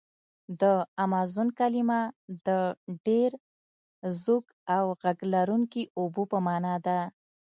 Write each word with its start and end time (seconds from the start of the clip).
د 0.61 0.63
امازون 1.05 1.47
کلمه 1.59 1.99
د 2.47 2.49
ډېر 3.05 3.31
زوږ 4.23 4.45
او 4.75 4.85
غږ 5.01 5.17
لرونکي 5.33 5.83
اوبو 5.99 6.23
په 6.31 6.37
معنا 6.47 6.75
ده. 6.85 6.99